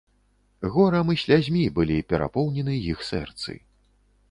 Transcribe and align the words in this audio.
Горам 0.77 1.11
і 1.15 1.17
слязьмі 1.23 1.67
былі 1.77 1.99
перапоўнены 2.13 2.73
іх 2.95 3.07
сэрцы. 3.13 3.51